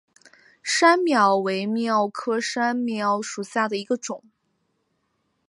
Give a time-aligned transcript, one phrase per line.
[0.63, 4.23] 山蓼为蓼科山蓼属下的一个种。